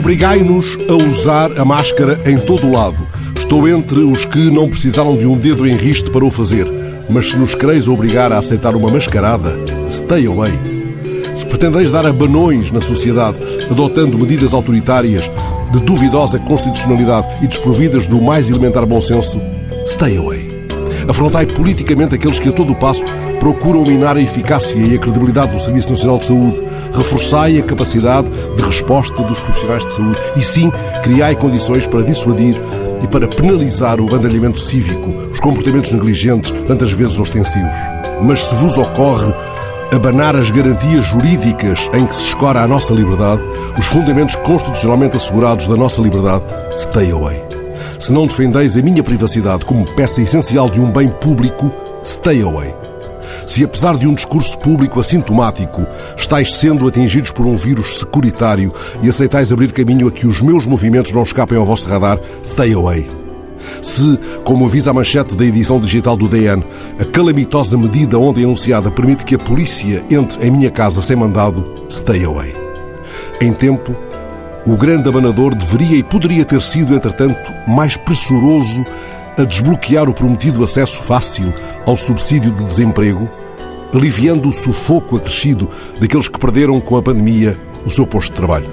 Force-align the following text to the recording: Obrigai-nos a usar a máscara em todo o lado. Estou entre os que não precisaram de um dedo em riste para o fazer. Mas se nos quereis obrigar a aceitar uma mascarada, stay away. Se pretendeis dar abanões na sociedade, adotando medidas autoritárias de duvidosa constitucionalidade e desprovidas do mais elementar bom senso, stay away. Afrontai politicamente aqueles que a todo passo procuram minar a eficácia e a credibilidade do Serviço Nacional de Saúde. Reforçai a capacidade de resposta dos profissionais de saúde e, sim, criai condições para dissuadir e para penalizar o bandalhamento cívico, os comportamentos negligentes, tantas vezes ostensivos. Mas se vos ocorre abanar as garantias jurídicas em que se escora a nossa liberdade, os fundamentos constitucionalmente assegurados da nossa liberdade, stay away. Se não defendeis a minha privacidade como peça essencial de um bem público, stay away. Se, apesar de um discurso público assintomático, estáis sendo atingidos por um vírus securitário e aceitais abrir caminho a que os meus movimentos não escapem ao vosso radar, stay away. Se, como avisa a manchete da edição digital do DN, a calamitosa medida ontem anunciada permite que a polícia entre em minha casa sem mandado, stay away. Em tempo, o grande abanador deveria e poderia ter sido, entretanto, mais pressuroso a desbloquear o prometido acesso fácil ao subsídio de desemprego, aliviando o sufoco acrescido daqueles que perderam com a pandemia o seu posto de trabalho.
Obrigai-nos 0.00 0.78
a 0.88 0.94
usar 0.94 1.60
a 1.60 1.62
máscara 1.62 2.18
em 2.24 2.38
todo 2.38 2.66
o 2.66 2.72
lado. 2.72 3.06
Estou 3.36 3.68
entre 3.68 3.98
os 3.98 4.24
que 4.24 4.50
não 4.50 4.66
precisaram 4.66 5.14
de 5.14 5.26
um 5.26 5.36
dedo 5.36 5.68
em 5.68 5.76
riste 5.76 6.10
para 6.10 6.24
o 6.24 6.30
fazer. 6.30 6.66
Mas 7.10 7.28
se 7.28 7.36
nos 7.36 7.54
quereis 7.54 7.86
obrigar 7.86 8.32
a 8.32 8.38
aceitar 8.38 8.74
uma 8.74 8.90
mascarada, 8.90 9.58
stay 9.90 10.24
away. 10.24 10.52
Se 11.34 11.44
pretendeis 11.44 11.92
dar 11.92 12.06
abanões 12.06 12.70
na 12.70 12.80
sociedade, 12.80 13.36
adotando 13.70 14.18
medidas 14.18 14.54
autoritárias 14.54 15.30
de 15.70 15.80
duvidosa 15.80 16.38
constitucionalidade 16.38 17.44
e 17.44 17.46
desprovidas 17.46 18.08
do 18.08 18.22
mais 18.22 18.48
elementar 18.48 18.86
bom 18.86 19.02
senso, 19.02 19.38
stay 19.84 20.16
away. 20.16 20.49
Afrontai 21.08 21.46
politicamente 21.46 22.14
aqueles 22.14 22.38
que 22.38 22.48
a 22.48 22.52
todo 22.52 22.74
passo 22.74 23.04
procuram 23.38 23.82
minar 23.82 24.16
a 24.16 24.20
eficácia 24.20 24.78
e 24.78 24.94
a 24.94 24.98
credibilidade 24.98 25.52
do 25.52 25.60
Serviço 25.60 25.90
Nacional 25.90 26.18
de 26.18 26.26
Saúde. 26.26 26.62
Reforçai 26.92 27.58
a 27.58 27.62
capacidade 27.62 28.28
de 28.28 28.62
resposta 28.62 29.22
dos 29.22 29.40
profissionais 29.40 29.86
de 29.86 29.94
saúde 29.94 30.18
e, 30.36 30.42
sim, 30.42 30.70
criai 31.02 31.34
condições 31.34 31.86
para 31.86 32.02
dissuadir 32.02 32.60
e 33.02 33.08
para 33.08 33.28
penalizar 33.28 34.00
o 34.00 34.06
bandalhamento 34.06 34.60
cívico, 34.60 35.10
os 35.30 35.40
comportamentos 35.40 35.90
negligentes, 35.92 36.52
tantas 36.66 36.92
vezes 36.92 37.18
ostensivos. 37.18 37.70
Mas 38.22 38.44
se 38.44 38.54
vos 38.56 38.76
ocorre 38.76 39.32
abanar 39.92 40.36
as 40.36 40.50
garantias 40.50 41.04
jurídicas 41.04 41.88
em 41.94 42.06
que 42.06 42.14
se 42.14 42.28
escora 42.28 42.60
a 42.60 42.68
nossa 42.68 42.92
liberdade, 42.92 43.42
os 43.78 43.86
fundamentos 43.86 44.36
constitucionalmente 44.36 45.16
assegurados 45.16 45.66
da 45.66 45.76
nossa 45.76 46.00
liberdade, 46.00 46.44
stay 46.76 47.10
away. 47.10 47.49
Se 48.00 48.14
não 48.14 48.26
defendeis 48.26 48.78
a 48.78 48.82
minha 48.82 49.02
privacidade 49.02 49.66
como 49.66 49.84
peça 49.84 50.22
essencial 50.22 50.70
de 50.70 50.80
um 50.80 50.90
bem 50.90 51.10
público, 51.10 51.70
stay 52.02 52.40
away. 52.40 52.74
Se, 53.46 53.62
apesar 53.62 53.98
de 53.98 54.06
um 54.06 54.14
discurso 54.14 54.58
público 54.58 54.98
assintomático, 54.98 55.86
estáis 56.16 56.54
sendo 56.54 56.88
atingidos 56.88 57.30
por 57.30 57.44
um 57.44 57.54
vírus 57.54 57.98
securitário 57.98 58.72
e 59.02 59.08
aceitais 59.10 59.52
abrir 59.52 59.70
caminho 59.70 60.08
a 60.08 60.10
que 60.10 60.26
os 60.26 60.40
meus 60.40 60.66
movimentos 60.66 61.12
não 61.12 61.22
escapem 61.22 61.58
ao 61.58 61.66
vosso 61.66 61.90
radar, 61.90 62.18
stay 62.42 62.72
away. 62.72 63.06
Se, 63.82 64.18
como 64.44 64.64
avisa 64.64 64.92
a 64.92 64.94
manchete 64.94 65.36
da 65.36 65.44
edição 65.44 65.78
digital 65.78 66.16
do 66.16 66.26
DN, 66.26 66.64
a 66.98 67.04
calamitosa 67.04 67.76
medida 67.76 68.18
ontem 68.18 68.44
anunciada 68.44 68.90
permite 68.90 69.26
que 69.26 69.34
a 69.34 69.38
polícia 69.38 70.02
entre 70.10 70.46
em 70.46 70.50
minha 70.50 70.70
casa 70.70 71.02
sem 71.02 71.16
mandado, 71.16 71.84
stay 71.90 72.24
away. 72.24 72.54
Em 73.42 73.52
tempo, 73.52 73.94
o 74.66 74.76
grande 74.76 75.08
abanador 75.08 75.54
deveria 75.54 75.96
e 75.96 76.02
poderia 76.02 76.44
ter 76.44 76.60
sido, 76.60 76.94
entretanto, 76.94 77.52
mais 77.66 77.96
pressuroso 77.96 78.84
a 79.38 79.44
desbloquear 79.44 80.08
o 80.08 80.14
prometido 80.14 80.62
acesso 80.62 81.02
fácil 81.02 81.52
ao 81.86 81.96
subsídio 81.96 82.50
de 82.50 82.64
desemprego, 82.64 83.30
aliviando 83.94 84.48
o 84.48 84.52
sufoco 84.52 85.16
acrescido 85.16 85.68
daqueles 85.98 86.28
que 86.28 86.38
perderam 86.38 86.80
com 86.80 86.96
a 86.96 87.02
pandemia 87.02 87.58
o 87.84 87.90
seu 87.90 88.06
posto 88.06 88.32
de 88.32 88.36
trabalho. 88.36 88.70